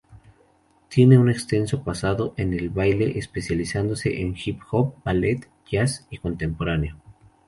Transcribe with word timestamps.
Tiene 0.89 1.19
un 1.19 1.29
extenso 1.29 1.83
pasado 1.83 2.33
en 2.35 2.55
el 2.55 2.71
baile, 2.71 3.19
especializándose 3.19 4.21
en 4.21 4.35
hip-hop, 4.35 4.95
ballet, 5.05 5.47
jazz, 5.69 6.07
y 6.09 6.17
contemporáneo. 6.17 6.97